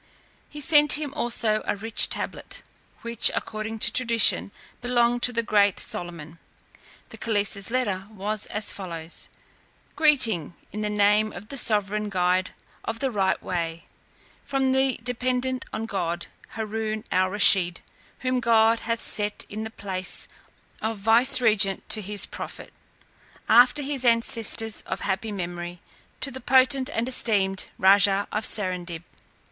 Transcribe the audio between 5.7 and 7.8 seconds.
Solomon. The caliph's